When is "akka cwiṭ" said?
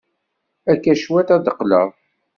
0.71-1.29